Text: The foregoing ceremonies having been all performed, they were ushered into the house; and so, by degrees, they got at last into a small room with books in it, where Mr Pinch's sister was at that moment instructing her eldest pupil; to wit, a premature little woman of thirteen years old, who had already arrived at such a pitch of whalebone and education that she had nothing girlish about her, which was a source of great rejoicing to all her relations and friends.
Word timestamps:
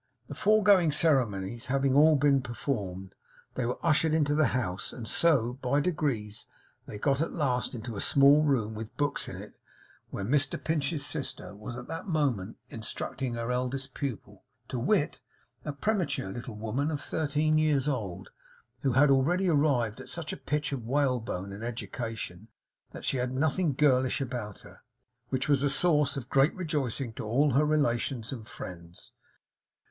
The 0.27 0.33
foregoing 0.33 0.91
ceremonies 0.91 1.67
having 1.67 1.91
been 1.91 2.01
all 2.01 2.17
performed, 2.41 3.13
they 3.53 3.67
were 3.67 3.77
ushered 3.85 4.15
into 4.15 4.33
the 4.33 4.47
house; 4.47 4.91
and 4.91 5.07
so, 5.07 5.59
by 5.61 5.79
degrees, 5.79 6.47
they 6.87 6.97
got 6.97 7.21
at 7.21 7.33
last 7.33 7.75
into 7.75 7.95
a 7.95 8.01
small 8.01 8.41
room 8.41 8.73
with 8.73 8.97
books 8.97 9.27
in 9.27 9.35
it, 9.35 9.59
where 10.09 10.25
Mr 10.25 10.57
Pinch's 10.63 11.05
sister 11.05 11.53
was 11.53 11.77
at 11.77 11.85
that 11.87 12.07
moment 12.07 12.57
instructing 12.71 13.35
her 13.35 13.51
eldest 13.51 13.93
pupil; 13.93 14.43
to 14.69 14.79
wit, 14.79 15.19
a 15.65 15.71
premature 15.71 16.31
little 16.31 16.55
woman 16.55 16.89
of 16.89 16.99
thirteen 16.99 17.59
years 17.59 17.87
old, 17.87 18.31
who 18.81 18.93
had 18.93 19.11
already 19.11 19.47
arrived 19.49 20.01
at 20.01 20.09
such 20.09 20.33
a 20.33 20.35
pitch 20.37 20.71
of 20.71 20.83
whalebone 20.87 21.53
and 21.53 21.63
education 21.63 22.47
that 22.91 23.05
she 23.05 23.17
had 23.17 23.33
nothing 23.35 23.73
girlish 23.75 24.19
about 24.19 24.61
her, 24.61 24.81
which 25.29 25.47
was 25.47 25.61
a 25.61 25.69
source 25.69 26.17
of 26.17 26.27
great 26.27 26.55
rejoicing 26.55 27.13
to 27.13 27.23
all 27.23 27.51
her 27.51 27.65
relations 27.65 28.31
and 28.31 28.47
friends. 28.47 29.11